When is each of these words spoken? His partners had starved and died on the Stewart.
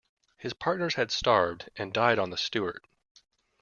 His 0.39 0.53
partners 0.55 0.95
had 0.95 1.11
starved 1.11 1.69
and 1.75 1.93
died 1.93 2.17
on 2.17 2.31
the 2.31 2.35
Stewart. 2.37 2.83